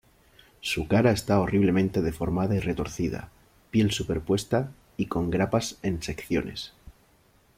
Su 0.61 0.87
cara 0.87 1.11
está 1.11 1.39
horriblemente 1.39 2.01
deformada 2.01 2.55
y 2.55 2.59
retorcida, 2.59 3.29
piel 3.69 3.91
superpuesta 3.91 4.71
y 4.97 5.05
con 5.05 5.29
grapas 5.29 5.77
en 5.83 6.01
secciones. 6.01 6.73